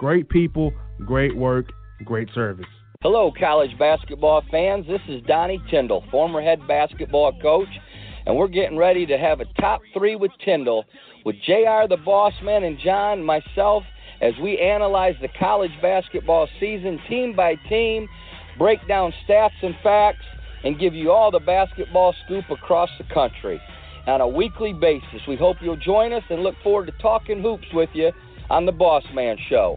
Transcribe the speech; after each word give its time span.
great 0.00 0.30
people, 0.30 0.72
great 1.04 1.36
work, 1.36 1.66
great 2.06 2.26
service. 2.34 2.64
Hello, 3.02 3.30
college 3.38 3.78
basketball 3.78 4.42
fans. 4.50 4.86
This 4.86 5.02
is 5.06 5.20
Donnie 5.26 5.60
Tyndall, 5.70 6.02
former 6.10 6.40
head 6.40 6.66
basketball 6.66 7.38
coach, 7.42 7.68
and 8.24 8.34
we're 8.34 8.48
getting 8.48 8.78
ready 8.78 9.04
to 9.04 9.18
have 9.18 9.40
a 9.40 9.44
top 9.60 9.82
three 9.92 10.16
with 10.16 10.30
Tyndall 10.42 10.86
with 11.26 11.36
JR 11.44 11.86
the 11.86 11.98
Boss 12.02 12.32
Man 12.42 12.64
and 12.64 12.78
John, 12.82 13.22
myself, 13.22 13.82
as 14.22 14.32
we 14.42 14.58
analyze 14.58 15.16
the 15.20 15.28
college 15.38 15.70
basketball 15.82 16.48
season 16.58 16.98
team 17.06 17.36
by 17.36 17.56
team, 17.68 18.08
break 18.56 18.78
down 18.88 19.12
stats 19.28 19.50
and 19.60 19.74
facts, 19.82 20.24
and 20.64 20.80
give 20.80 20.94
you 20.94 21.12
all 21.12 21.30
the 21.30 21.40
basketball 21.40 22.14
scoop 22.24 22.46
across 22.48 22.88
the 22.96 23.04
country 23.12 23.60
on 24.06 24.22
a 24.22 24.28
weekly 24.28 24.72
basis. 24.72 25.20
We 25.28 25.36
hope 25.36 25.58
you'll 25.60 25.76
join 25.76 26.14
us 26.14 26.24
and 26.30 26.42
look 26.42 26.54
forward 26.62 26.86
to 26.86 26.92
talking 27.02 27.42
hoops 27.42 27.68
with 27.74 27.90
you 27.92 28.12
on 28.48 28.64
the 28.64 28.72
Boss 28.72 29.04
Man 29.12 29.36
Show. 29.50 29.76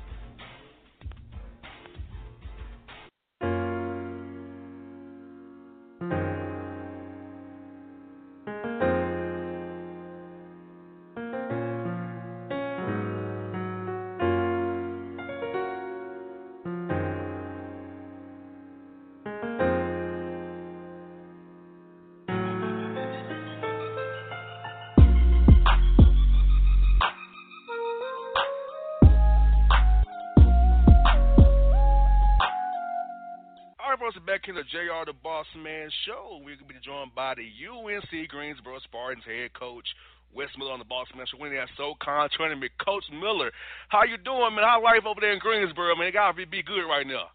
The 34.55 34.63
JR 34.63 35.05
the 35.05 35.13
Boss 35.13 35.45
Man 35.55 35.89
show. 36.05 36.39
We're 36.43 36.55
going 36.55 36.67
to 36.67 36.73
be 36.73 36.79
joined 36.83 37.15
by 37.15 37.35
the 37.35 37.47
UNC 37.47 38.27
Greensboro 38.29 38.79
Spartans 38.83 39.23
head 39.25 39.53
coach, 39.53 39.87
Wes 40.33 40.49
Miller 40.57 40.73
on 40.73 40.79
the 40.79 40.85
Boss 40.85 41.07
Man 41.15 41.25
show. 41.25 41.37
We 41.37 41.47
Winning 41.47 41.59
that 41.59 41.69
SoCon 41.77 42.29
tournament. 42.37 42.71
Coach 42.83 43.05
Miller, 43.11 43.51
how 43.87 44.03
you 44.03 44.17
doing, 44.17 44.55
man? 44.55 44.65
How 44.67 44.83
life 44.83 45.05
over 45.07 45.21
there 45.21 45.33
in 45.33 45.39
Greensboro, 45.39 45.95
man? 45.95 46.07
It 46.07 46.13
got 46.13 46.35
to 46.35 46.45
be 46.45 46.63
good 46.63 46.83
right 46.83 47.07
now. 47.07 47.31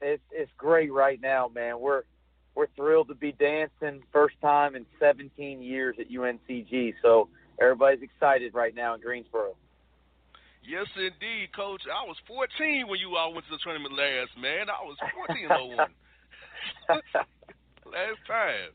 It's, 0.00 0.22
it's 0.30 0.50
great 0.56 0.92
right 0.92 1.20
now, 1.20 1.50
man. 1.52 1.80
We're 1.80 2.02
we're 2.54 2.68
thrilled 2.76 3.08
to 3.08 3.14
be 3.14 3.32
dancing 3.32 4.02
first 4.12 4.36
time 4.40 4.76
in 4.76 4.86
17 5.00 5.60
years 5.60 5.96
at 5.98 6.08
UNCG. 6.08 6.94
So 7.02 7.28
everybody's 7.60 8.02
excited 8.02 8.54
right 8.54 8.74
now 8.74 8.94
in 8.94 9.00
Greensboro. 9.00 9.56
Yes, 10.62 10.86
indeed, 10.96 11.50
Coach. 11.54 11.82
I 11.90 12.06
was 12.06 12.16
14 12.28 12.86
when 12.86 13.00
you 13.00 13.16
all 13.16 13.34
went 13.34 13.44
to 13.46 13.50
the 13.50 13.58
tournament 13.62 13.92
last, 13.92 14.38
man. 14.40 14.70
I 14.70 14.84
was 14.84 14.96
14 15.26 15.48
01. 15.76 15.88
Last 17.86 18.22
time. 18.26 18.72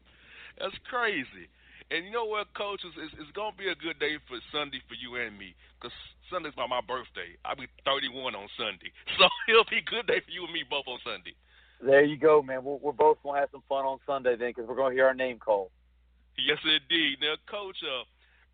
That's 0.60 0.76
crazy. 0.90 1.48
And 1.90 2.06
you 2.06 2.12
know 2.12 2.26
what, 2.26 2.54
Coach? 2.54 2.86
It's, 2.86 2.94
it's, 2.98 3.16
it's 3.18 3.34
going 3.34 3.54
to 3.54 3.58
be 3.58 3.70
a 3.70 3.78
good 3.78 3.98
day 3.98 4.22
for 4.30 4.38
Sunday 4.54 4.82
for 4.86 4.94
you 4.94 5.18
and 5.18 5.34
me 5.34 5.58
because 5.78 5.96
Sunday's 6.30 6.54
my, 6.54 6.70
my 6.70 6.86
birthday. 6.86 7.34
I'll 7.42 7.58
be 7.58 7.66
31 7.86 8.38
on 8.38 8.48
Sunday. 8.54 8.94
So 9.18 9.26
it'll 9.50 9.66
be 9.66 9.82
a 9.82 9.90
good 9.90 10.06
day 10.06 10.22
for 10.22 10.30
you 10.30 10.46
and 10.46 10.54
me 10.54 10.62
both 10.64 10.86
on 10.86 11.02
Sunday. 11.02 11.34
There 11.82 12.06
you 12.06 12.20
go, 12.20 12.44
man. 12.46 12.62
We're, 12.62 12.78
we're 12.78 12.96
both 12.96 13.18
going 13.24 13.40
to 13.40 13.42
have 13.42 13.52
some 13.52 13.66
fun 13.66 13.88
on 13.90 13.98
Sunday 14.06 14.38
then 14.38 14.54
because 14.54 14.70
we're 14.70 14.78
going 14.78 14.94
to 14.94 14.98
hear 15.00 15.10
our 15.10 15.18
name 15.18 15.40
called. 15.42 15.74
Yes, 16.38 16.62
indeed. 16.64 17.20
Now, 17.20 17.36
Coach, 17.50 17.82
uh, 17.84 18.06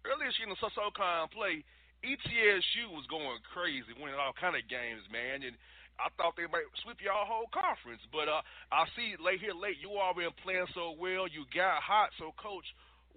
earlier 0.08 0.32
she 0.34 0.48
in 0.48 0.54
the 0.54 0.58
SoCon 0.58 1.28
play, 1.30 1.62
ETSU 2.06 2.94
was 2.94 3.06
going 3.10 3.42
crazy, 3.50 3.92
winning 3.98 4.18
all 4.18 4.34
kind 4.38 4.56
of 4.56 4.64
games, 4.70 5.02
man. 5.10 5.42
And 5.42 5.58
I 6.00 6.12
thought 6.20 6.36
they 6.36 6.48
might 6.52 6.68
sweep 6.84 7.00
y'all 7.00 7.24
whole 7.24 7.48
conference, 7.56 8.04
but 8.12 8.28
uh, 8.28 8.44
I 8.72 8.84
see 8.96 9.16
late 9.16 9.40
here 9.40 9.56
late 9.56 9.80
you 9.80 9.96
all 9.96 10.14
been 10.14 10.34
playing 10.44 10.68
so 10.76 10.92
well. 11.00 11.28
You 11.28 11.48
got 11.56 11.80
hot. 11.80 12.12
So, 12.20 12.36
coach, 12.36 12.68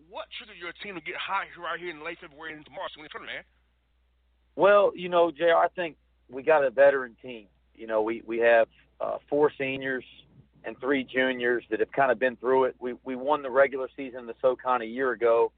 what 0.06 0.30
triggered 0.38 0.58
your 0.58 0.72
team 0.82 0.94
to 0.94 1.02
get 1.02 1.18
hot 1.18 1.50
right 1.58 1.78
here 1.78 1.90
in 1.90 2.04
late 2.04 2.18
February 2.20 2.54
into 2.54 2.70
March 2.70 2.94
when 2.94 3.04
they 3.04 3.10
turn, 3.10 3.26
man? 3.26 3.42
Well, 4.54 4.92
you 4.94 5.08
know, 5.08 5.30
Jr. 5.30 5.58
I 5.58 5.68
think 5.74 5.96
we 6.30 6.42
got 6.42 6.64
a 6.64 6.70
veteran 6.70 7.16
team. 7.22 7.46
You 7.74 7.86
know, 7.86 8.02
we 8.02 8.22
we 8.26 8.38
have 8.38 8.68
uh, 9.00 9.18
four 9.28 9.50
seniors 9.58 10.04
and 10.64 10.78
three 10.80 11.04
juniors 11.04 11.64
that 11.70 11.80
have 11.80 11.92
kind 11.92 12.10
of 12.10 12.18
been 12.18 12.36
through 12.36 12.64
it. 12.64 12.76
We 12.78 12.94
we 13.04 13.16
won 13.16 13.42
the 13.42 13.50
regular 13.50 13.88
season 13.96 14.26
the 14.26 14.34
SoCon 14.40 14.82
a 14.82 14.86
year 14.86 15.12
ago, 15.12 15.52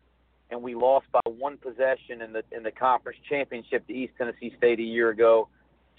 and 0.50 0.62
we 0.62 0.74
lost 0.74 1.06
by 1.12 1.20
one 1.24 1.56
possession 1.58 2.22
in 2.22 2.32
the 2.32 2.42
in 2.52 2.62
the 2.62 2.70
conference 2.70 3.18
championship 3.28 3.86
to 3.86 3.92
East 3.92 4.12
Tennessee 4.16 4.54
State 4.56 4.78
a 4.78 4.82
year 4.82 5.10
ago. 5.10 5.48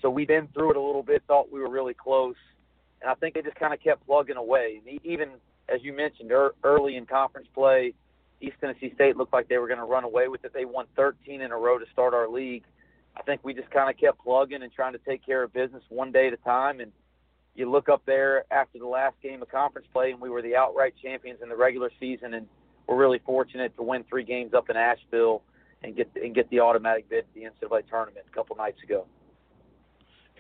So 0.02 0.10
we've 0.10 0.28
been 0.28 0.48
through 0.48 0.72
it 0.72 0.78
a 0.78 0.82
little 0.82 1.04
bit, 1.04 1.24
thought 1.28 1.52
we 1.52 1.60
were 1.60 1.70
really 1.70 1.94
close, 1.94 2.36
and 3.02 3.10
I 3.10 3.16
think 3.16 3.36
they 3.36 3.42
just 3.42 3.56
kind 3.56 3.74
of 3.74 3.82
kept 3.82 4.06
plugging 4.06 4.38
away. 4.38 4.82
And 4.86 5.00
even 5.04 5.30
as 5.70 5.82
you 5.84 5.94
mentioned 5.94 6.32
er, 6.32 6.54
early 6.64 6.96
in 6.96 7.06
conference 7.06 7.48
play, 7.54 7.94
East 8.42 8.56
Tennessee 8.60 8.92
State 8.96 9.16
looked 9.18 9.34
like 9.34 9.48
they 9.48 9.58
were 9.58 9.68
going 9.68 9.80
to 9.80 9.86
run 9.86 10.04
away 10.04 10.28
with 10.28 10.44
it. 10.44 10.54
They 10.54 10.66
won 10.66 10.86
13 10.96 11.42
in 11.42 11.52
a 11.52 11.58
row 11.58 11.78
to 11.78 11.86
start 11.92 12.14
our 12.14 12.28
league. 12.28 12.64
I 13.16 13.22
think 13.24 13.42
we 13.44 13.54
just 13.54 13.70
kind 13.70 13.90
of 13.90 14.00
kept 14.00 14.24
plugging 14.24 14.64
and 14.64 14.72
trying 14.72 14.94
to 14.94 15.00
take 15.00 15.26
care 15.26 15.44
of 15.44 15.54
business 15.54 15.84
one 15.90 16.12
day 16.12 16.28
at 16.28 16.34
a 16.34 16.38
time. 16.38 16.80
And 16.80 16.92
you 17.56 17.70
look 17.70 17.90
up 17.90 18.02
there 18.06 18.46
after 18.52 18.80
the 18.80 18.88
last 18.88 19.16
game 19.22 19.42
of 19.42 19.50
conference 19.50 19.88
play, 19.94 20.12
and 20.12 20.20
we 20.20 20.30
were 20.30 20.42
the 20.42 20.56
outright 20.56 20.94
champions 21.02 21.40
in 21.44 21.50
the 21.50 21.56
regular 21.56 21.92
season, 22.00 22.34
and 22.34 22.48
we're 22.88 22.96
really 22.96 23.20
fortunate 23.20 23.76
to 23.76 23.84
win 23.84 24.04
three 24.10 24.24
games 24.24 24.54
up 24.54 24.70
in 24.70 24.78
Asheville 24.78 25.44
and 25.84 25.96
get 25.96 26.10
and 26.16 26.34
get 26.34 26.50
the 26.50 26.60
automatic 26.60 27.10
bid 27.10 27.26
to 27.34 27.40
the 27.40 27.42
NCAA 27.42 27.88
tournament 27.90 28.26
a 28.28 28.36
couple 28.36 28.56
nights 28.56 28.82
ago. 28.84 29.06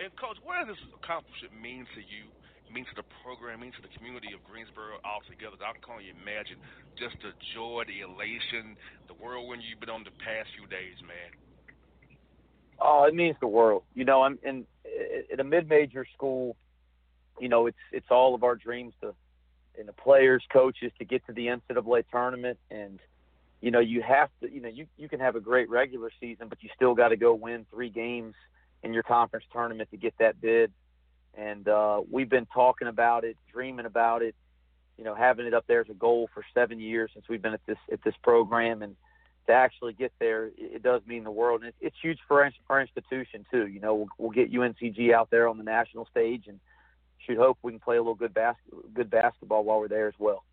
And 0.01 0.09
coach, 0.18 0.38
what 0.42 0.65
does 0.65 0.74
this 0.74 0.81
accomplishment 0.98 1.53
mean 1.53 1.86
to 1.94 2.01
you? 2.01 2.25
Mean 2.74 2.86
to 2.86 2.95
the 2.95 3.06
program, 3.21 3.59
mean 3.59 3.74
to 3.75 3.83
the 3.83 3.94
community 4.00 4.33
of 4.33 4.42
Greensboro 4.50 4.98
altogether. 5.06 5.59
I 5.62 5.75
can 5.77 5.83
only 5.92 6.09
imagine 6.09 6.57
just 6.98 7.19
the 7.21 7.36
joy, 7.53 7.83
the 7.86 8.01
elation, 8.01 8.80
the 9.07 9.13
whirlwind 9.13 9.62
you've 9.62 9.80
been 9.80 9.92
on 9.92 10.03
the 10.07 10.15
past 10.24 10.50
few 10.57 10.65
days, 10.71 10.95
man. 11.06 11.36
Oh, 12.80 13.03
it 13.03 13.13
means 13.13 13.36
the 13.42 13.51
world. 13.51 13.83
You 13.94 14.06
know, 14.06 14.24
I'm 14.24 14.39
in 14.42 14.65
at 15.31 15.39
a 15.39 15.44
mid-major 15.44 16.07
school. 16.15 16.56
You 17.39 17.50
know, 17.50 17.68
it's 17.68 17.83
it's 17.92 18.07
all 18.09 18.33
of 18.33 18.44
our 18.44 18.56
dreams 18.56 18.94
to, 19.01 19.13
and 19.77 19.88
the 19.88 19.94
players, 19.94 20.42
coaches, 20.51 20.94
to 20.97 21.06
get 21.06 21.25
to 21.27 21.33
the 21.33 21.47
NCAA 21.47 22.06
tournament 22.09 22.57
and 22.71 23.00
you 23.59 23.69
know, 23.69 23.80
you 23.80 24.01
have 24.01 24.30
to, 24.42 24.51
you 24.51 24.59
know, 24.59 24.69
you, 24.69 24.88
you 24.97 25.07
can 25.07 25.19
have 25.19 25.36
a 25.36 25.39
great 25.39 25.69
regular 25.69 26.09
season, 26.19 26.47
but 26.47 26.63
you 26.63 26.69
still 26.75 26.95
got 26.95 27.09
to 27.09 27.15
go 27.15 27.36
win 27.36 27.68
three 27.69 27.89
games 27.89 28.33
in 28.83 28.94
your 28.94 29.04
conference 29.04 29.45
tournament 29.51 29.89
to 29.92 29.98
get 29.98 30.13
that 30.19 30.42
bid. 30.42 30.72
And 31.33 31.68
uh, 31.68 32.01
we've 32.10 32.30
been 32.30 32.48
talking 32.48 32.88
about 32.88 33.24
it, 33.24 33.38
dreaming 33.51 33.86
about 33.86 34.22
it, 34.22 34.36
you 34.98 35.04
know, 35.04 35.16
having 35.16 35.45
it 35.45 35.54
up 35.54 35.66
there 35.68 35.81
as 35.81 35.89
a 35.89 35.94
goal 35.94 36.30
for 36.33 36.44
seven 36.54 36.80
years 36.80 37.12
since 37.13 37.25
we've 37.30 37.42
been 37.42 37.54
at 37.54 37.66
this 37.66 37.78
at 37.92 38.04
this 38.04 38.13
program, 38.22 38.81
and 38.81 38.95
to 39.48 39.54
actually 39.54 39.94
get 39.94 40.12
there, 40.19 40.48
it, 40.48 40.54
it 40.57 40.83
does 40.83 41.01
mean 41.07 41.24
the 41.24 41.31
world. 41.31 41.62
And 41.62 41.69
it's, 41.69 41.78
it's 41.81 41.95
huge 42.01 42.19
for 42.28 42.44
our, 42.44 42.51
our 42.69 42.81
institution 42.81 43.45
too. 43.50 43.68
You 43.68 43.80
know, 43.80 43.95
we'll, 43.95 44.07
we'll 44.18 44.31
get 44.31 44.51
UNCG 44.51 45.13
out 45.13 45.30
there 45.31 45.48
on 45.48 45.57
the 45.57 45.63
national 45.63 46.06
stage, 46.12 46.44
and 46.48 46.60
should 47.25 47.38
hope 47.38 47.57
we 47.62 47.72
can 47.72 47.80
play 47.80 47.98
a 47.98 48.01
little 48.01 48.16
good 48.16 48.33
bas- 48.33 48.56
good 48.94 49.10
basketball 49.10 49.63
while 49.63 49.80
we're 49.80 49.88
there 49.88 50.07
as 50.07 50.16
well. 50.19 50.44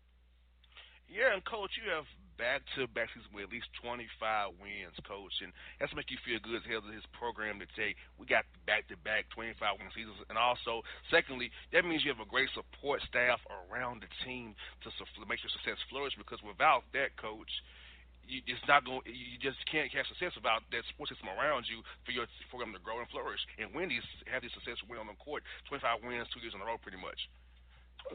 Yeah, 1.09 1.33
and 1.33 1.43
coach, 1.43 1.71
you 1.83 1.91
have 1.91 2.05
back 2.39 2.63
to 2.73 2.87
back 2.95 3.11
seasons 3.11 3.27
with 3.35 3.51
at 3.51 3.53
least 3.53 3.67
25 3.83 4.55
wins, 4.63 4.95
coach, 5.03 5.43
and 5.43 5.51
that's 5.77 5.91
make 5.91 6.07
you 6.07 6.17
feel 6.23 6.39
good 6.39 6.63
as 6.63 6.65
hell 6.65 6.79
of 6.79 6.87
his 6.87 7.03
program 7.11 7.59
to 7.59 7.67
say 7.75 7.91
we 8.15 8.23
got 8.23 8.47
back 8.63 8.87
to 8.87 8.95
back 9.03 9.27
25 9.35 9.59
win 9.77 9.91
seasons, 9.91 10.15
and 10.31 10.39
also 10.39 10.79
secondly, 11.11 11.51
that 11.75 11.83
means 11.83 12.01
you 12.07 12.09
have 12.09 12.23
a 12.23 12.31
great 12.31 12.47
support 12.55 13.03
staff 13.03 13.43
around 13.51 14.01
the 14.01 14.09
team 14.23 14.55
to 14.87 14.89
make 15.27 15.43
your 15.43 15.51
success 15.51 15.77
flourish. 15.91 16.15
Because 16.15 16.39
without 16.39 16.87
that, 16.95 17.11
coach, 17.19 17.51
you, 18.23 18.39
it's 18.47 18.63
not 18.71 18.87
going. 18.87 19.03
You 19.03 19.35
just 19.43 19.59
can't 19.67 19.91
have 19.91 20.07
success 20.07 20.31
without 20.39 20.63
that 20.71 20.87
support 20.87 21.11
system 21.11 21.27
around 21.35 21.67
you 21.67 21.83
for 22.07 22.15
your 22.15 22.23
program 22.47 22.71
to 22.71 22.79
grow 22.79 23.03
and 23.03 23.09
flourish. 23.11 23.43
And 23.59 23.75
Wendy's 23.75 24.05
have 24.31 24.39
these 24.39 24.55
success 24.55 24.79
win 24.87 25.03
on 25.03 25.11
the 25.11 25.19
court, 25.19 25.43
25 25.67 26.07
wins, 26.07 26.31
two 26.31 26.39
years 26.39 26.55
in 26.55 26.63
a 26.63 26.65
row, 26.65 26.79
pretty 26.79 27.01
much. 27.01 27.19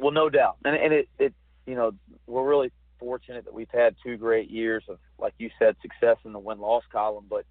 Well, 0.01 0.17
no 0.17 0.33
doubt, 0.33 0.57
and 0.65 0.73
and 0.73 0.97
it 0.97 1.13
it 1.21 1.37
you 1.69 1.77
know 1.77 1.93
we're 2.25 2.49
really 2.49 2.73
fortunate 3.05 3.45
that 3.45 3.53
we've 3.53 3.71
had 3.71 3.95
two 4.03 4.17
great 4.17 4.51
years 4.51 4.83
of, 4.89 4.99
like 5.19 5.35
you 5.37 5.51
said, 5.59 5.77
success 5.83 6.17
in 6.25 6.33
the 6.33 6.39
win 6.39 6.59
loss 6.59 6.85
column, 6.91 7.27
but 7.29 7.45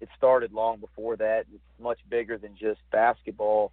it 0.00 0.08
started 0.16 0.50
long 0.54 0.80
before 0.80 1.14
that. 1.16 1.40
It's 1.52 1.62
much 1.78 1.98
bigger 2.08 2.38
than 2.38 2.56
just 2.56 2.80
basketball. 2.90 3.70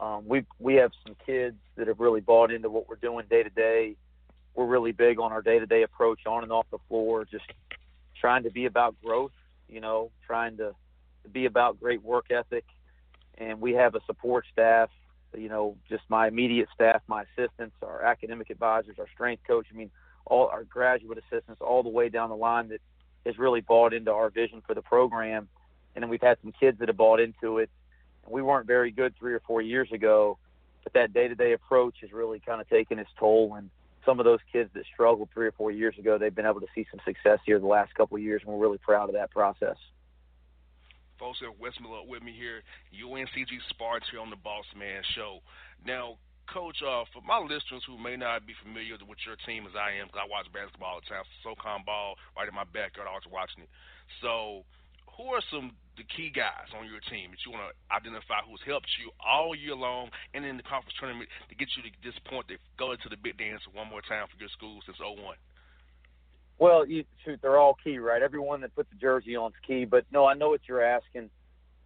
Um, 0.00 0.26
we 0.26 0.44
we 0.58 0.74
have 0.74 0.90
some 1.06 1.14
kids 1.24 1.56
that 1.76 1.86
have 1.86 2.00
really 2.00 2.20
bought 2.20 2.50
into 2.50 2.68
what 2.68 2.88
we're 2.88 2.96
doing 2.96 3.26
day 3.30 3.44
to 3.44 3.50
day. 3.50 3.94
We're 4.56 4.66
really 4.66 4.90
big 4.90 5.20
on 5.20 5.30
our 5.30 5.42
day 5.42 5.60
to 5.60 5.66
day 5.66 5.84
approach 5.84 6.26
on 6.26 6.42
and 6.42 6.50
off 6.50 6.66
the 6.72 6.78
floor, 6.88 7.24
just 7.24 7.44
trying 8.20 8.42
to 8.42 8.50
be 8.50 8.64
about 8.66 8.96
growth, 9.04 9.36
you 9.68 9.80
know, 9.80 10.10
trying 10.26 10.56
to, 10.56 10.74
to 11.22 11.28
be 11.28 11.44
about 11.46 11.78
great 11.78 12.02
work 12.02 12.26
ethic. 12.30 12.64
And 13.38 13.60
we 13.60 13.74
have 13.74 13.94
a 13.94 14.00
support 14.06 14.46
staff, 14.52 14.90
you 15.36 15.48
know, 15.48 15.76
just 15.88 16.02
my 16.08 16.26
immediate 16.26 16.68
staff, 16.74 17.02
my 17.06 17.22
assistants, 17.28 17.76
our 17.82 18.02
academic 18.02 18.50
advisors, 18.50 18.96
our 18.98 19.08
strength 19.14 19.42
coach. 19.46 19.66
I 19.72 19.76
mean, 19.76 19.90
all 20.26 20.48
our 20.48 20.64
graduate 20.64 21.18
assistants 21.18 21.60
all 21.60 21.82
the 21.82 21.88
way 21.88 22.08
down 22.08 22.30
the 22.30 22.36
line 22.36 22.68
that 22.68 22.80
has 23.26 23.38
really 23.38 23.60
bought 23.60 23.92
into 23.92 24.10
our 24.10 24.30
vision 24.30 24.62
for 24.66 24.74
the 24.74 24.82
program. 24.82 25.48
And 25.94 26.02
then 26.02 26.10
we've 26.10 26.20
had 26.20 26.38
some 26.42 26.52
kids 26.52 26.78
that 26.78 26.88
have 26.88 26.96
bought 26.96 27.20
into 27.20 27.58
it. 27.58 27.70
We 28.28 28.42
weren't 28.42 28.66
very 28.66 28.90
good 28.90 29.14
three 29.18 29.34
or 29.34 29.40
four 29.40 29.60
years 29.62 29.92
ago, 29.92 30.38
but 30.82 30.92
that 30.94 31.12
day-to-day 31.12 31.52
approach 31.52 31.96
has 32.00 32.12
really 32.12 32.40
kind 32.40 32.60
of 32.60 32.68
taken 32.68 32.98
its 32.98 33.10
toll. 33.18 33.54
And 33.56 33.70
some 34.04 34.18
of 34.18 34.24
those 34.24 34.40
kids 34.52 34.70
that 34.74 34.84
struggled 34.92 35.28
three 35.32 35.46
or 35.46 35.52
four 35.52 35.70
years 35.70 35.98
ago, 35.98 36.18
they've 36.18 36.34
been 36.34 36.46
able 36.46 36.60
to 36.60 36.66
see 36.74 36.86
some 36.90 37.00
success 37.04 37.38
here 37.44 37.58
the 37.58 37.66
last 37.66 37.94
couple 37.94 38.16
of 38.16 38.22
years, 38.22 38.42
and 38.44 38.52
we're 38.52 38.60
really 38.60 38.78
proud 38.78 39.08
of 39.08 39.14
that 39.14 39.30
process. 39.30 39.76
Folks 41.18 41.38
at 41.42 41.58
Wes 41.60 41.72
Miller 41.80 42.02
with 42.06 42.22
me 42.22 42.34
here, 42.36 42.62
UNCG 42.92 43.48
Sparks 43.70 44.06
here 44.10 44.20
on 44.20 44.30
the 44.30 44.36
Boss 44.36 44.64
Man 44.76 45.02
Show. 45.14 45.38
Now, 45.86 46.16
Coach, 46.46 46.80
uh, 46.84 47.04
for 47.12 47.22
my 47.24 47.38
listeners 47.40 47.82
who 47.86 47.96
may 47.96 48.16
not 48.16 48.46
be 48.46 48.54
familiar 48.62 48.96
with 49.02 49.20
your 49.26 49.36
team 49.44 49.66
as 49.66 49.74
I 49.76 50.00
am, 50.00 50.08
because 50.08 50.24
I 50.24 50.28
watch 50.30 50.48
basketball 50.52 50.98
all 50.98 51.02
the 51.02 51.10
time, 51.10 51.24
SoCon 51.42 51.82
ball 51.84 52.16
right 52.36 52.48
in 52.48 52.54
my 52.54 52.68
backyard, 52.68 53.08
I 53.08 53.16
was 53.16 53.26
watching 53.28 53.64
it. 53.64 53.70
So, 54.20 54.64
who 55.16 55.30
are 55.30 55.42
some 55.50 55.72
the 55.96 56.04
key 56.16 56.30
guys 56.30 56.66
on 56.74 56.90
your 56.90 56.98
team 57.06 57.30
that 57.30 57.38
you 57.46 57.54
want 57.54 57.70
to 57.70 57.72
identify 57.94 58.42
who's 58.42 58.58
helped 58.66 58.90
you 58.98 59.14
all 59.22 59.54
year 59.54 59.78
long 59.78 60.10
and 60.34 60.42
in 60.42 60.56
the 60.58 60.66
conference 60.66 60.94
tournament 60.98 61.30
to 61.48 61.54
get 61.54 61.70
you 61.78 61.86
to 61.86 61.90
this 62.02 62.18
point 62.26 62.48
to 62.50 62.58
go 62.78 62.90
into 62.90 63.06
the 63.08 63.16
big 63.16 63.38
dance 63.38 63.62
one 63.72 63.86
more 63.86 64.02
time 64.02 64.26
for 64.26 64.34
your 64.42 64.50
school 64.50 64.82
since 64.86 64.98
01? 64.98 65.38
Well, 66.58 66.86
you, 66.86 67.04
shoot, 67.24 67.38
they're 67.42 67.58
all 67.58 67.76
key, 67.82 67.98
right? 67.98 68.22
Everyone 68.22 68.60
that 68.62 68.74
puts 68.74 68.90
the 68.90 68.98
jersey 68.98 69.36
on 69.36 69.50
is 69.50 69.56
key. 69.66 69.84
But 69.84 70.04
no, 70.10 70.26
I 70.26 70.34
know 70.34 70.48
what 70.48 70.60
you're 70.68 70.84
asking. 70.84 71.30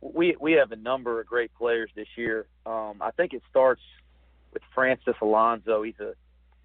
We 0.00 0.36
we 0.40 0.52
have 0.52 0.72
a 0.72 0.76
number 0.76 1.20
of 1.20 1.26
great 1.26 1.52
players 1.54 1.90
this 1.96 2.06
year. 2.16 2.46
Um, 2.64 2.98
I 3.00 3.10
think 3.10 3.32
it 3.32 3.42
starts 3.50 3.82
with 4.52 4.62
Francis 4.74 5.14
Alonso. 5.20 5.82
He's 5.82 5.98
a, 6.00 6.14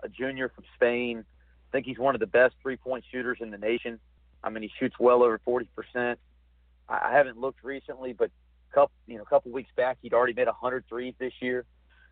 a 0.02 0.10
junior 0.10 0.50
from 0.50 0.64
Spain. 0.76 1.20
I 1.20 1.72
think 1.72 1.86
he's 1.86 1.98
one 1.98 2.16
of 2.16 2.20
the 2.20 2.28
best 2.28 2.56
three 2.62 2.78
point 2.78 3.04
shooters 3.12 3.40
in 3.42 3.52
the 3.52 3.58
nation. 3.58 4.00
I 4.44 4.50
mean, 4.50 4.64
he 4.64 4.72
shoots 4.80 4.96
well 5.00 5.24
over 5.24 5.40
40%. 5.48 6.16
I 6.90 7.12
haven't 7.12 7.40
looked 7.40 7.64
recently, 7.64 8.14
but 8.14 8.30
a 8.72 8.74
couple, 8.74 8.92
you 9.08 9.16
know, 9.16 9.24
a 9.24 9.26
couple 9.26 9.52
weeks 9.52 9.72
back, 9.76 9.98
he'd 10.02 10.14
already 10.14 10.34
made 10.34 10.48
100 10.48 10.86
threes 10.90 11.14
this 11.18 11.34
year. 11.40 11.66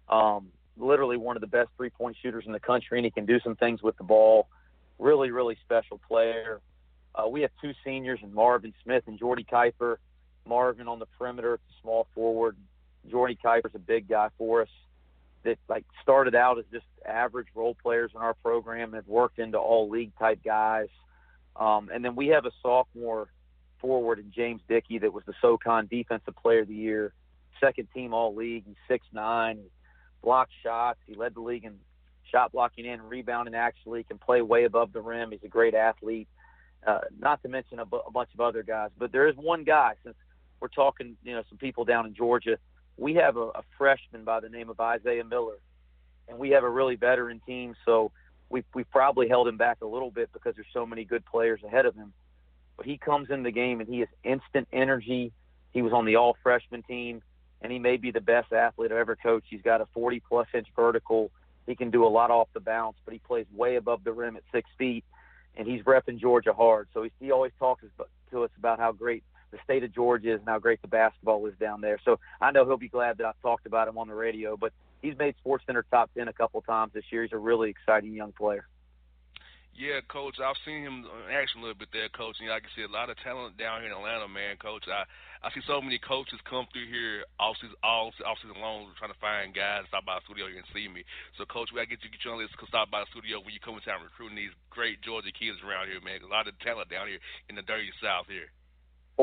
Um, 0.07 0.47
literally 0.77 1.17
one 1.17 1.35
of 1.35 1.41
the 1.41 1.47
best 1.47 1.69
three 1.77 1.89
point 1.89 2.15
shooters 2.21 2.45
in 2.45 2.53
the 2.53 2.59
country, 2.59 2.97
and 2.97 3.05
he 3.05 3.11
can 3.11 3.25
do 3.25 3.39
some 3.41 3.55
things 3.55 3.81
with 3.81 3.97
the 3.97 4.03
ball. 4.03 4.47
Really, 4.97 5.31
really 5.31 5.57
special 5.63 5.99
player. 6.07 6.61
Uh, 7.13 7.27
we 7.27 7.41
have 7.41 7.51
two 7.61 7.73
seniors 7.83 8.19
in 8.23 8.33
Marvin 8.33 8.73
Smith 8.83 9.03
and 9.07 9.19
Jordy 9.19 9.43
Kuiper. 9.43 9.97
Marvin 10.47 10.87
on 10.87 10.99
the 10.99 11.05
perimeter, 11.17 11.59
small 11.81 12.07
forward. 12.15 12.55
Jordy 13.09 13.37
Kuiper's 13.43 13.75
a 13.75 13.79
big 13.79 14.07
guy 14.07 14.29
for 14.37 14.61
us 14.61 14.69
that 15.43 15.57
like 15.69 15.85
started 16.01 16.35
out 16.35 16.59
as 16.59 16.65
just 16.71 16.85
average 17.05 17.47
role 17.55 17.75
players 17.81 18.11
in 18.15 18.21
our 18.21 18.33
program 18.35 18.93
have 18.93 19.07
worked 19.07 19.39
into 19.39 19.57
all 19.57 19.89
league 19.89 20.11
type 20.17 20.39
guys. 20.43 20.89
Um, 21.55 21.89
and 21.93 22.03
then 22.03 22.15
we 22.15 22.27
have 22.29 22.45
a 22.45 22.51
sophomore 22.61 23.29
forward 23.79 24.19
in 24.19 24.31
James 24.31 24.61
Dickey 24.67 24.99
that 24.99 25.11
was 25.11 25.23
the 25.25 25.33
SoCon 25.41 25.87
Defensive 25.87 26.35
Player 26.35 26.61
of 26.61 26.67
the 26.67 26.75
Year, 26.75 27.13
second 27.59 27.87
team 27.93 28.13
All 28.13 28.35
League. 28.35 28.63
He's 28.65 28.75
six 28.87 29.05
nine, 29.11 29.59
blocks 30.23 30.53
shots. 30.63 30.99
He 31.07 31.15
led 31.15 31.35
the 31.35 31.41
league 31.41 31.65
in 31.65 31.77
shot 32.31 32.51
blocking 32.51 32.87
and 32.87 33.09
rebounding. 33.09 33.55
Actually, 33.55 34.03
can 34.03 34.17
play 34.17 34.41
way 34.41 34.63
above 34.63 34.93
the 34.93 35.01
rim. 35.01 35.31
He's 35.31 35.43
a 35.43 35.49
great 35.49 35.73
athlete. 35.73 36.27
Uh, 36.85 36.99
not 37.19 37.41
to 37.43 37.49
mention 37.49 37.79
a 37.79 37.85
bunch 37.85 38.29
of 38.33 38.39
other 38.39 38.63
guys, 38.63 38.89
but 38.97 39.11
there 39.11 39.27
is 39.27 39.35
one 39.35 39.63
guy 39.63 39.93
since 40.03 40.15
we're 40.59 40.67
talking, 40.67 41.15
you 41.23 41.33
know, 41.33 41.43
some 41.47 41.59
people 41.59 41.85
down 41.85 42.07
in 42.07 42.15
Georgia 42.15 42.57
we 42.97 43.15
have 43.15 43.37
a, 43.37 43.47
a 43.47 43.63
freshman 43.77 44.23
by 44.23 44.39
the 44.39 44.49
name 44.49 44.69
of 44.69 44.79
Isaiah 44.79 45.23
Miller, 45.23 45.57
and 46.27 46.37
we 46.37 46.51
have 46.51 46.63
a 46.63 46.69
really 46.69 46.95
veteran 46.95 47.41
team. 47.45 47.75
So 47.85 48.11
we 48.49 48.63
we 48.73 48.83
probably 48.83 49.27
held 49.27 49.47
him 49.47 49.57
back 49.57 49.77
a 49.81 49.87
little 49.87 50.11
bit 50.11 50.31
because 50.33 50.55
there's 50.55 50.67
so 50.73 50.85
many 50.85 51.03
good 51.03 51.25
players 51.25 51.61
ahead 51.63 51.85
of 51.85 51.95
him. 51.95 52.13
But 52.77 52.85
he 52.85 52.97
comes 52.97 53.29
in 53.29 53.43
the 53.43 53.51
game 53.51 53.79
and 53.79 53.89
he 53.89 53.99
has 53.99 54.09
instant 54.23 54.67
energy. 54.71 55.31
He 55.71 55.81
was 55.81 55.93
on 55.93 56.05
the 56.05 56.15
all 56.15 56.35
freshman 56.43 56.83
team, 56.83 57.21
and 57.61 57.71
he 57.71 57.79
may 57.79 57.97
be 57.97 58.11
the 58.11 58.21
best 58.21 58.51
athlete 58.51 58.91
I've 58.91 58.97
ever 58.97 59.15
coached. 59.15 59.47
He's 59.49 59.61
got 59.61 59.81
a 59.81 59.87
40 59.93 60.21
plus 60.27 60.47
inch 60.53 60.67
vertical. 60.75 61.31
He 61.67 61.75
can 61.75 61.91
do 61.91 62.05
a 62.05 62.09
lot 62.09 62.31
off 62.31 62.49
the 62.53 62.59
bounce, 62.59 62.97
but 63.05 63.13
he 63.13 63.19
plays 63.19 63.45
way 63.53 63.75
above 63.75 64.03
the 64.03 64.11
rim 64.11 64.35
at 64.35 64.43
six 64.51 64.69
feet, 64.77 65.05
and 65.55 65.67
he's 65.67 65.83
repping 65.83 66.19
Georgia 66.19 66.53
hard. 66.53 66.87
So 66.93 67.03
he, 67.03 67.11
he 67.19 67.31
always 67.31 67.51
talks 67.59 67.83
to 68.31 68.43
us 68.43 68.49
about 68.57 68.79
how 68.79 68.91
great 68.91 69.23
the 69.51 69.57
state 69.63 69.83
of 69.83 69.93
Georgia 69.93 70.33
is 70.33 70.39
and 70.39 70.49
how 70.49 70.59
great 70.59 70.81
the 70.81 70.87
basketball 70.87 71.45
is 71.45 71.53
down 71.59 71.81
there. 71.81 71.99
So 72.03 72.19
I 72.39 72.51
know 72.51 72.65
he'll 72.65 72.77
be 72.77 72.89
glad 72.89 73.17
that 73.17 73.25
I 73.25 73.31
talked 73.41 73.65
about 73.65 73.87
him 73.87 73.97
on 73.97 74.07
the 74.07 74.15
radio. 74.15 74.57
But 74.57 74.73
he's 75.01 75.17
made 75.17 75.35
Sports 75.37 75.65
Center 75.65 75.85
top 75.89 76.09
ten 76.17 76.27
a 76.27 76.33
couple 76.33 76.61
times 76.61 76.93
this 76.93 77.05
year. 77.11 77.23
He's 77.23 77.33
a 77.33 77.37
really 77.37 77.69
exciting 77.69 78.13
young 78.13 78.31
player. 78.31 78.65
Yeah, 79.71 80.03
coach, 80.11 80.35
I've 80.43 80.59
seen 80.67 80.83
him 80.83 81.07
in 81.07 81.31
action 81.31 81.63
a 81.63 81.63
little 81.63 81.79
bit 81.79 81.95
there, 81.95 82.11
coach. 82.11 82.35
And 82.43 82.51
I 82.51 82.59
said, 82.75 82.91
a 82.91 82.93
lot 82.93 83.07
of 83.07 83.15
talent 83.23 83.55
down 83.55 83.79
here 83.79 83.87
in 83.87 83.95
Atlanta, 83.95 84.27
man, 84.27 84.59
coach. 84.59 84.83
I 84.85 85.07
I 85.41 85.49
see 85.55 85.63
so 85.65 85.81
many 85.81 85.97
coaches 85.97 86.37
come 86.45 86.69
through 86.69 86.85
here 86.85 87.25
all 87.41 87.57
season, 87.57 87.73
all 87.81 88.13
off 88.27 88.37
season 88.43 88.61
long, 88.61 88.93
trying 88.99 89.09
to 89.09 89.17
find 89.17 89.55
guys 89.55 89.87
stop 89.89 90.05
by 90.05 90.19
the 90.19 90.27
studio 90.27 90.45
here 90.51 90.61
and 90.61 90.69
see 90.69 90.85
me. 90.85 91.01
So, 91.39 91.49
coach, 91.49 91.73
we 91.73 91.81
gotta 91.81 91.89
get 91.89 92.03
you 92.03 92.13
get 92.13 92.21
you 92.21 92.29
on 92.29 92.37
this 92.37 92.53
to 92.53 92.67
stop 92.69 92.93
by 92.93 93.01
the 93.01 93.09
studio 93.09 93.41
when 93.41 93.55
you 93.55 93.63
come 93.63 93.73
in 93.73 93.81
town 93.81 94.05
recruiting 94.05 94.37
these 94.37 94.53
great 94.69 95.01
Georgia 95.01 95.33
kids 95.33 95.57
around 95.65 95.89
here, 95.89 96.03
man. 96.03 96.21
A 96.21 96.29
lot 96.29 96.45
of 96.45 96.53
talent 96.61 96.93
down 96.93 97.09
here 97.09 97.23
in 97.49 97.57
the 97.57 97.65
dirty 97.65 97.89
South 98.03 98.29
here. 98.29 98.53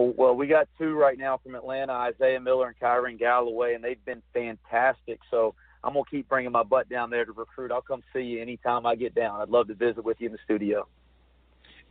Well, 0.07 0.35
we 0.35 0.47
got 0.47 0.69
two 0.79 0.95
right 0.95 1.19
now 1.19 1.39
from 1.39 1.55
Atlanta, 1.55 1.93
Isaiah 1.93 2.41
Miller 2.41 2.69
and 2.69 2.79
Kyron 2.79 3.19
Galloway, 3.19 3.75
and 3.75 3.83
they've 3.83 4.05
been 4.05 4.23
fantastic. 4.33 5.21
So 5.31 5.55
I'm 5.83 5.95
gonna 5.95 6.05
keep 6.11 6.29
bringing 6.29 6.53
my 6.53 6.63
butt 6.63 6.89
down 6.89 7.11
there 7.11 7.25
to 7.25 7.33
recruit. 7.33 7.73
I'll 7.73 7.83
come 7.83 8.03
see 8.13 8.23
you 8.23 8.43
anytime 8.43 8.87
I 8.87 8.95
get 8.95 9.15
down. 9.15 9.41
I'd 9.41 9.49
love 9.49 9.69
to 9.69 9.75
visit 9.75 10.05
with 10.05 10.21
you 10.21 10.27
in 10.27 10.33
the 10.33 10.39
studio. 10.45 10.87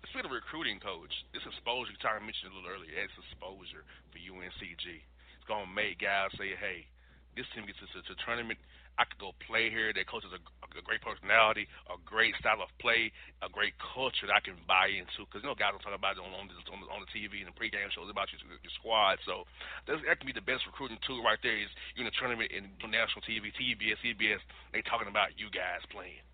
Speaking 0.10 0.26
of 0.26 0.32
recruiting, 0.32 0.80
coach, 0.80 1.12
this 1.34 1.44
exposure 1.46 1.92
you 1.92 2.00
mentioned 2.24 2.52
a 2.52 2.56
little 2.56 2.72
earlier. 2.72 2.92
It's 2.96 3.12
exposure 3.28 3.84
for 4.12 4.20
UNCG. 4.20 5.04
It's 5.36 5.48
gonna 5.48 5.68
make 5.68 6.00
guys 6.00 6.32
say, 6.38 6.56
"Hey, 6.56 6.88
this 7.36 7.46
team 7.54 7.66
gets 7.66 7.80
to 7.80 8.02
the 8.02 8.16
tournament. 8.26 8.60
I 8.98 9.06
could 9.06 9.22
go 9.22 9.38
play 9.46 9.70
here. 9.70 9.94
Their 9.94 10.10
coach 10.10 10.26
has 10.26 10.34
a, 10.34 10.42
a 10.66 10.82
great 10.82 11.06
personality, 11.06 11.70
a 11.86 11.98
great 12.02 12.34
style 12.42 12.66
of 12.66 12.74
play, 12.82 13.14
a 13.46 13.50
great 13.50 13.78
culture 13.78 14.26
that 14.26 14.34
I 14.34 14.42
can 14.42 14.58
buy 14.66 14.90
into. 14.90 15.26
Because 15.30 15.46
you 15.46 15.50
know, 15.50 15.58
guys 15.58 15.78
will 15.78 15.86
talk 15.86 15.94
about 15.94 16.18
it 16.18 16.24
on 16.26 16.34
on 16.34 16.50
the, 16.50 16.58
on 16.90 17.06
the 17.06 17.12
TV 17.14 17.46
and 17.46 17.50
the 17.50 17.58
pregame 17.58 17.94
shows 17.94 18.10
about 18.10 18.34
your, 18.34 18.42
your 18.50 18.74
squad. 18.82 19.22
So 19.30 19.46
that 19.86 20.18
can 20.18 20.26
be 20.26 20.34
the 20.34 20.46
best 20.46 20.66
recruiting 20.66 20.98
tool 21.06 21.22
right 21.22 21.38
there. 21.46 21.58
Is 21.58 21.70
you 21.94 22.02
in 22.02 22.10
a 22.10 22.16
tournament 22.18 22.50
in 22.50 22.74
national 22.90 23.22
TV, 23.22 23.54
TBS, 23.54 24.02
CBS. 24.02 24.42
They 24.74 24.82
talking 24.82 25.08
about 25.08 25.38
you 25.38 25.54
guys 25.54 25.86
playing. 25.94 26.26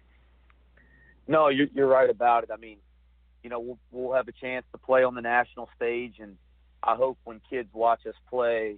No, 1.27 1.48
you're, 1.48 1.72
you're 1.75 1.88
right 1.88 2.10
about 2.10 2.43
it. 2.43 2.51
I 2.51 2.58
mean, 2.58 2.77
you 3.43 3.50
know, 3.50 3.60
we'll, 3.60 3.79
we'll 3.91 4.15
have 4.15 4.27
a 4.27 4.34
chance 4.34 4.65
to 4.72 4.77
play 4.77 5.03
on 5.03 5.15
the 5.15 5.22
national 5.22 5.70
stage, 5.75 6.15
and 6.20 6.38
I 6.82 6.96
hope 6.96 7.17
when 7.24 7.41
kids 7.50 7.70
watch 7.74 8.05
us 8.08 8.15
play, 8.29 8.77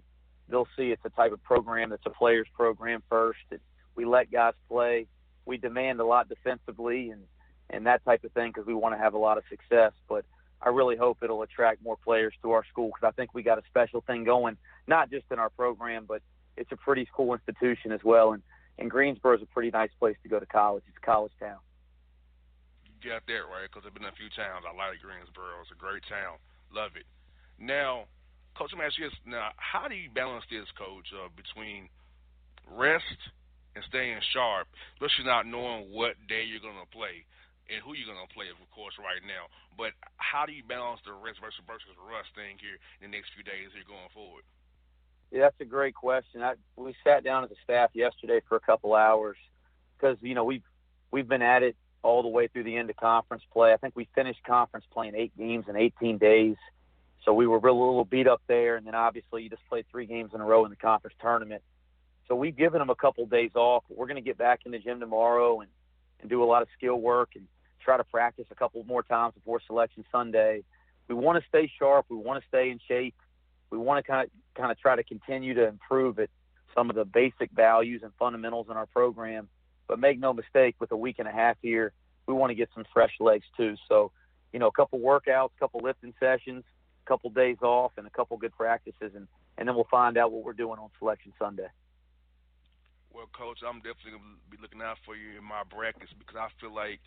they'll 0.50 0.68
see 0.78 0.92
it's 0.92 1.02
a 1.06 1.10
type 1.10 1.32
of 1.32 1.44
program 1.44 1.90
that's 1.90 2.06
a 2.06 2.10
players 2.10 2.48
program 2.56 3.04
first. 3.10 3.40
It, 3.52 3.62
we 3.96 4.06
let 4.06 4.32
guys 4.32 4.54
play. 4.68 5.08
We 5.46 5.58
demand 5.58 6.00
a 6.00 6.06
lot 6.06 6.30
defensively 6.30 7.10
and 7.10 7.22
and 7.70 7.88
that 7.88 8.06
type 8.06 8.24
of 8.24 8.32
thing 8.32 8.52
because 8.52 8.68
we 8.68 8.76
want 8.76 8.94
to 8.94 9.00
have 9.00 9.16
a 9.16 9.18
lot 9.18 9.38
of 9.38 9.44
success. 9.50 9.92
But 10.08 10.24
I 10.62 10.70
really 10.70 10.96
hope 10.96 11.20
it'll 11.24 11.42
attract 11.42 11.84
more 11.84 11.98
players 11.98 12.34
to 12.44 12.52
our 12.52 12.64
school 12.66 12.88
because 12.88 13.08
I 13.08 13.12
think 13.12 13.34
we 13.34 13.44
got 13.44 13.58
a 13.58 13.64
special 13.68 14.02
thing 14.02 14.24
going, 14.24 14.58
not 14.88 15.10
just 15.10 15.26
in 15.32 15.40
our 15.40 15.50
program, 15.50 16.06
but 16.08 16.22
it's 16.58 16.72
a 16.72 16.78
pretty 16.78 17.08
cool 17.14 17.34
institution 17.34 17.92
as 17.92 18.02
well. 18.04 18.34
And 18.34 18.44
and 18.78 18.92
Greensboro 18.92 19.38
is 19.38 19.42
a 19.42 19.46
pretty 19.46 19.72
nice 19.72 19.92
place 20.00 20.18
to 20.24 20.30
go 20.30 20.40
to 20.40 20.46
college. 20.46 20.84
It's 20.88 20.98
a 21.02 21.06
college 21.06 21.32
town. 21.40 21.58
You 23.02 23.12
got 23.12 23.26
that 23.28 23.46
right 23.48 23.70
because 23.72 23.84
I've 23.86 23.94
been 23.94 24.04
in 24.04 24.10
a 24.10 24.20
few 24.20 24.30
towns. 24.36 24.66
I 24.68 24.76
like 24.76 25.00
Greensboro. 25.00 25.62
It's 25.62 25.72
a 25.72 25.80
great 25.80 26.04
town. 26.10 26.38
Love 26.74 26.92
it. 26.96 27.06
Now, 27.58 28.06
Coach, 28.58 28.72
I'm 28.74 28.82
asking 28.82 29.06
you 29.06 29.10
this. 29.10 29.20
Now, 29.26 29.52
how 29.56 29.88
do 29.88 29.96
you 29.96 30.10
balance 30.10 30.44
this, 30.52 30.68
Coach, 30.76 31.08
uh, 31.16 31.30
between 31.36 31.88
rest 32.68 33.20
and 33.76 33.84
staying 33.92 34.18
sharp, 34.32 34.68
especially 34.96 35.28
not 35.28 35.46
knowing 35.46 35.92
what 35.92 36.16
day 36.28 36.48
you're 36.48 36.64
going 36.64 36.80
to 36.80 36.90
play 36.96 37.28
and 37.68 37.84
who 37.84 37.94
you're 37.94 38.08
going 38.08 38.22
to 38.22 38.34
play, 38.34 38.48
of 38.48 38.58
course, 38.72 38.96
right 39.02 39.22
now. 39.26 39.52
But 39.78 39.92
how 40.18 40.46
do 40.46 40.54
you 40.54 40.64
balance 40.64 41.02
the 41.04 41.14
rest 41.14 41.44
versus 41.44 41.60
versus 41.68 41.92
rust 42.00 42.32
thing 42.36 42.58
here 42.62 42.78
in 43.02 43.12
the 43.12 43.14
next 43.18 43.34
few 43.36 43.44
days 43.44 43.74
here 43.74 43.86
going 43.88 44.12
forward? 44.14 44.46
Yeah, 45.34 45.50
that's 45.50 45.60
a 45.60 45.66
great 45.66 45.96
question. 45.96 46.42
I, 46.42 46.56
we 46.78 46.96
sat 47.04 47.24
down 47.24 47.44
as 47.44 47.52
a 47.52 47.60
staff 47.64 47.92
yesterday 47.94 48.40
for 48.48 48.56
a 48.56 48.64
couple 48.64 48.94
hours 48.94 49.38
because 49.98 50.18
you 50.22 50.36
know 50.36 50.46
we've 50.46 50.64
we've 51.12 51.28
been 51.28 51.42
at 51.42 51.64
it 51.64 51.76
all 52.04 52.22
the 52.22 52.30
way 52.30 52.48
through 52.48 52.64
the 52.64 52.78
end 52.78 52.90
of 52.90 52.96
conference 52.96 53.44
play. 53.52 53.74
I 53.74 53.78
think 53.78 53.96
we 53.96 54.08
finished 54.14 54.40
conference 54.46 54.86
playing 54.94 55.16
eight 55.16 55.36
games 55.36 55.66
in 55.68 55.76
18 55.76 56.20
days, 56.20 56.56
so 57.26 57.34
we 57.34 57.48
were 57.48 57.58
a 57.58 57.74
little 57.74 58.06
beat 58.06 58.28
up 58.28 58.42
there. 58.48 58.76
And 58.76 58.86
then 58.86 58.94
obviously 58.94 59.44
you 59.44 59.50
just 59.50 59.66
played 59.68 59.86
three 59.90 60.06
games 60.06 60.32
in 60.36 60.40
a 60.40 60.46
row 60.46 60.64
in 60.66 60.70
the 60.70 60.78
conference 60.78 61.16
tournament. 61.20 61.64
So 62.28 62.36
we've 62.36 62.56
given 62.56 62.80
them 62.80 62.90
a 62.90 62.96
couple 62.96 63.26
days 63.26 63.52
off. 63.56 63.84
We're 63.90 64.08
going 64.08 64.16
to 64.16 64.22
get 64.22 64.38
back 64.38 64.62
in 64.66 64.72
the 64.72 64.80
gym 64.80 65.00
tomorrow 65.00 65.62
and, 65.62 65.70
and 66.22 66.30
do 66.30 66.44
a 66.44 66.46
lot 66.46 66.62
of 66.62 66.68
skill 66.78 67.00
work 67.00 67.32
and 67.36 67.48
try 67.80 67.98
to 67.98 68.04
practice 68.04 68.48
a 68.52 68.56
couple 68.56 68.84
more 68.84 69.04
times 69.04 69.36
before 69.36 69.62
selection 69.66 70.04
Sunday. 70.12 70.64
We 71.08 71.16
want 71.16 71.42
to 71.42 71.48
stay 71.48 71.72
sharp. 71.78 72.08
We 72.10 72.18
want 72.18 72.42
to 72.42 72.48
stay 72.48 72.72
in 72.72 72.80
shape. 72.88 73.16
We 73.70 73.78
want 73.78 74.04
to 74.04 74.12
kind 74.12 74.26
of 74.26 74.32
kind 74.56 74.72
of 74.72 74.80
try 74.80 74.96
to 74.96 75.04
continue 75.04 75.54
to 75.54 75.68
improve 75.68 76.18
at 76.20 76.30
some 76.74 76.90
of 76.90 76.96
the 76.96 77.06
basic 77.06 77.52
values 77.52 78.02
and 78.04 78.12
fundamentals 78.18 78.68
in 78.70 78.78
our 78.78 78.86
program. 78.88 79.48
But 79.88 80.00
make 80.00 80.20
no 80.20 80.34
mistake, 80.34 80.76
with 80.80 80.92
a 80.92 80.98
week 80.98 81.18
and 81.20 81.28
a 81.28 81.32
half 81.32 81.58
here, 81.62 81.92
we 82.26 82.34
want 82.34 82.50
to 82.50 82.56
get 82.56 82.70
some 82.74 82.86
fresh 82.92 83.14
legs 83.20 83.46
too. 83.56 83.76
So, 83.88 84.12
you 84.52 84.60
know, 84.60 84.68
a 84.68 84.72
couple 84.72 85.00
workouts, 85.00 85.52
a 85.56 85.60
couple 85.60 85.82
lifting 85.82 86.14
sessions, 86.20 86.64
a 87.06 87.08
couple 87.08 87.30
days 87.30 87.58
off, 87.62 87.92
and 87.98 88.08
a 88.08 88.10
couple 88.10 88.38
good 88.38 88.56
practices, 88.56 89.12
and 89.16 89.28
and 89.58 89.68
then 89.68 89.76
we'll 89.76 89.88
find 89.92 90.18
out 90.18 90.32
what 90.32 90.44
we're 90.44 90.54
doing 90.54 90.80
on 90.80 90.90
selection 91.00 91.32
Sunday. 91.38 91.68
Well, 93.16 93.32
coach, 93.32 93.64
I'm 93.64 93.80
definitely 93.80 94.20
gonna 94.20 94.44
be 94.52 94.60
looking 94.60 94.84
out 94.84 95.00
for 95.08 95.16
you 95.16 95.40
in 95.40 95.46
my 95.48 95.64
brackets 95.64 96.12
because 96.20 96.36
I 96.36 96.52
feel 96.60 96.76
like 96.76 97.00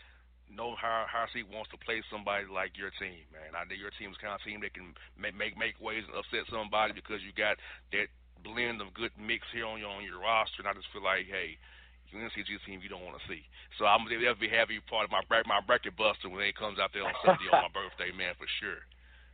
no 0.48 0.72
high 0.72 1.04
high 1.04 1.28
seat 1.36 1.44
wants 1.52 1.68
to 1.76 1.78
play 1.84 2.00
somebody 2.08 2.48
like 2.48 2.80
your 2.80 2.88
team, 2.96 3.28
man. 3.28 3.52
I 3.52 3.68
know 3.68 3.76
your 3.76 3.92
team's 4.00 4.16
kind 4.16 4.32
of 4.32 4.40
team 4.40 4.64
that 4.64 4.72
can 4.72 4.96
make 5.20 5.36
make 5.36 5.60
make 5.60 5.76
waves 5.76 6.08
and 6.08 6.16
upset 6.16 6.48
somebody 6.48 6.96
because 6.96 7.20
you 7.20 7.36
got 7.36 7.60
that 7.92 8.08
blend 8.40 8.80
of 8.80 8.96
good 8.96 9.12
mix 9.20 9.44
here 9.52 9.68
on 9.68 9.84
your 9.84 9.92
on 9.92 10.00
your 10.00 10.16
roster, 10.16 10.64
and 10.64 10.72
I 10.72 10.72
just 10.72 10.88
feel 10.96 11.04
like, 11.04 11.28
hey, 11.28 11.60
UNCG 12.08 12.56
team 12.64 12.80
you 12.80 12.88
don't 12.88 13.04
want 13.04 13.20
to 13.20 13.28
see. 13.28 13.44
So 13.76 13.84
I'm 13.84 14.00
gonna 14.08 14.16
definitely 14.16 14.56
have 14.56 14.72
you 14.72 14.80
part 14.88 15.04
of 15.04 15.12
my 15.12 15.20
my 15.44 15.60
bracket 15.60 15.92
buster 15.92 16.32
when 16.32 16.40
it 16.40 16.56
comes 16.56 16.80
out 16.80 16.96
there 16.96 17.04
on 17.04 17.12
Sunday 17.20 17.52
on 17.52 17.68
my 17.68 17.72
birthday, 17.76 18.16
man, 18.16 18.32
for 18.40 18.48
sure. 18.64 18.80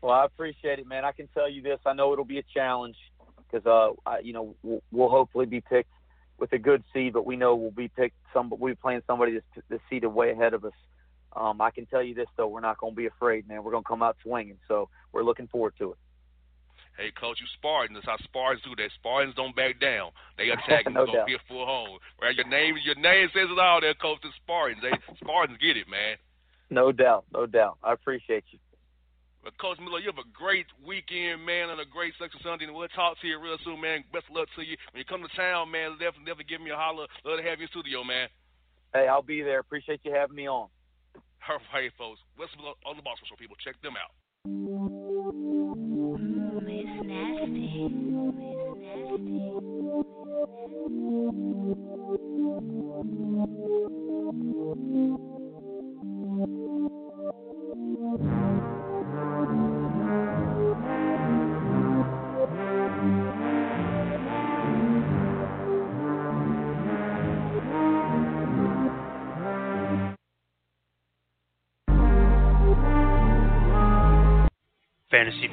Well, 0.02 0.18
I 0.18 0.26
appreciate 0.26 0.82
it, 0.82 0.90
man. 0.90 1.06
I 1.06 1.14
can 1.14 1.30
tell 1.30 1.46
you 1.46 1.62
this: 1.62 1.78
I 1.86 1.94
know 1.94 2.10
it'll 2.10 2.26
be 2.26 2.42
a 2.42 2.48
challenge 2.50 2.98
because, 3.46 3.62
uh, 3.62 3.94
I, 4.02 4.26
you 4.26 4.34
know, 4.34 4.58
we'll, 4.66 4.82
we'll 4.90 5.14
hopefully 5.14 5.46
be 5.46 5.62
picked 5.62 5.93
with 6.44 6.52
a 6.52 6.62
good 6.62 6.84
seed, 6.92 7.14
but 7.14 7.24
we 7.24 7.36
know 7.36 7.54
we'll 7.54 7.70
be 7.70 7.88
picked 7.88 8.16
some. 8.34 8.52
We're 8.58 8.74
playing 8.74 9.00
somebody 9.06 9.32
that's 9.32 9.66
the 9.70 9.80
seed 9.88 10.04
way 10.04 10.30
ahead 10.30 10.52
of 10.52 10.66
us. 10.66 10.74
Um, 11.34 11.62
I 11.62 11.70
can 11.70 11.86
tell 11.86 12.02
you 12.02 12.14
this 12.14 12.28
though, 12.36 12.48
we're 12.48 12.60
not 12.60 12.76
going 12.76 12.92
to 12.92 12.96
be 12.96 13.06
afraid, 13.06 13.48
man. 13.48 13.64
We're 13.64 13.70
going 13.70 13.82
to 13.82 13.88
come 13.88 14.02
out 14.02 14.18
swinging, 14.22 14.58
so 14.68 14.90
we're 15.12 15.24
looking 15.24 15.48
forward 15.48 15.72
to 15.78 15.92
it. 15.92 15.98
Hey, 16.98 17.10
coach, 17.18 17.38
you 17.40 17.46
Spartans. 17.56 17.96
That's 17.96 18.06
how 18.06 18.22
Spartans 18.24 18.62
do. 18.62 18.76
That 18.76 18.90
Spartans 18.94 19.34
don't 19.34 19.56
back 19.56 19.80
down. 19.80 20.10
They 20.36 20.50
attack 20.54 20.84
and 20.84 20.94
no 20.94 21.06
gonna 21.06 21.24
be 21.24 21.34
a 21.34 21.42
full 21.48 21.64
home. 21.64 21.98
Right? 22.20 22.36
Your 22.36 22.46
name, 22.46 22.76
your 22.84 22.94
name 22.94 23.28
says 23.32 23.48
it 23.50 23.58
all. 23.58 23.80
There, 23.80 23.94
coach. 23.94 24.18
The 24.22 24.28
Spartans. 24.44 24.82
They 24.82 24.92
Spartans 25.16 25.58
get 25.58 25.78
it, 25.78 25.88
man. 25.88 26.16
No 26.68 26.92
doubt, 26.92 27.24
no 27.32 27.46
doubt. 27.46 27.78
I 27.82 27.94
appreciate 27.94 28.44
you. 28.50 28.58
But 29.44 29.58
Coach 29.60 29.76
Miller, 29.78 30.00
you 30.00 30.08
have 30.08 30.16
a 30.16 30.24
great 30.32 30.64
weekend, 30.80 31.44
man, 31.44 31.68
and 31.68 31.78
a 31.78 31.84
great 31.84 32.16
Selection 32.16 32.40
Sunday. 32.42 32.64
And 32.64 32.74
we'll 32.74 32.88
talk 32.88 33.20
to 33.20 33.28
you 33.28 33.38
real 33.38 33.58
soon, 33.62 33.78
man. 33.78 34.02
Best 34.10 34.24
of 34.30 34.36
luck 34.36 34.48
to 34.56 34.64
you. 34.64 34.80
When 34.90 34.98
you 34.98 35.04
come 35.04 35.20
to 35.20 35.28
town, 35.36 35.70
man, 35.70 35.92
definitely, 36.00 36.24
definitely 36.24 36.48
give 36.48 36.64
me 36.64 36.72
a 36.72 36.76
holler. 36.80 37.06
Love 37.28 37.36
to 37.36 37.44
have 37.44 37.60
you 37.60 37.68
in 37.68 37.72
studio, 37.76 38.02
man. 38.02 38.32
Hey, 38.96 39.06
I'll 39.06 39.20
be 39.20 39.42
there. 39.42 39.60
Appreciate 39.60 40.00
you 40.02 40.16
having 40.16 40.34
me 40.34 40.48
on. 40.48 40.72
All 41.48 41.60
right, 41.74 41.92
folks. 41.98 42.20
What's 42.36 42.56
on 42.56 42.96
the 42.96 43.04
Boss 43.04 43.20
Man 43.20 43.28
Show, 43.28 43.36
people? 43.36 43.56
Check 43.60 43.76
them 43.84 44.00
out. 44.00 44.16
Mm, 44.48 45.84
it's 46.64 47.04
nasty. 47.04 48.24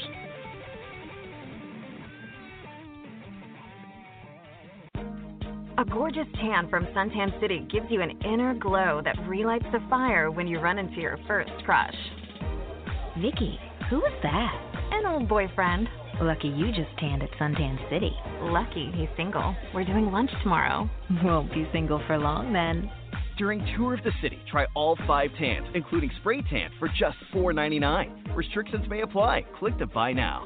A 5.78 5.84
gorgeous 5.84 6.28
tan 6.36 6.70
from 6.70 6.86
Suntan 6.88 7.38
City 7.42 7.68
gives 7.70 7.88
you 7.90 8.02
an 8.02 8.12
inner 8.22 8.54
glow 8.54 9.02
that 9.04 9.18
relights 9.28 9.66
the 9.74 9.82
fire 9.90 10.32
when 10.32 10.48
you 10.48 10.60
run 10.60 10.80
into 10.80 11.02
your 11.02 11.20
first 11.28 11.52
crush. 11.66 11.94
Vicky, 13.18 13.60
who 13.90 13.98
was 13.98 14.14
that? 14.24 14.73
An 14.94 15.08
old 15.08 15.28
boyfriend. 15.28 15.90
Lucky 16.22 16.50
you 16.50 16.68
just 16.68 16.96
tanned 17.00 17.24
at 17.24 17.32
Suntan 17.32 17.80
City. 17.90 18.12
Lucky 18.42 18.92
he's 18.94 19.10
single. 19.18 19.56
We're 19.74 19.86
doing 19.86 20.12
lunch 20.12 20.30
tomorrow. 20.44 20.88
Won't 21.24 21.52
be 21.52 21.68
single 21.74 22.00
for 22.06 22.20
long 22.20 22.54
then. 22.54 22.92
During 23.36 23.66
Tour 23.76 23.96
of 23.96 24.04
the 24.04 24.12
City, 24.22 24.38
try 24.52 24.68
all 24.76 24.96
five 25.08 25.32
tans, 25.40 25.66
including 25.74 26.12
spray 26.20 26.44
tan, 26.44 26.70
for 26.78 26.88
just 26.90 27.18
$4.99. 27.34 28.36
Restrictions 28.36 28.88
may 28.88 29.02
apply. 29.02 29.44
Click 29.58 29.76
to 29.80 29.88
buy 29.88 30.14
now. 30.14 30.46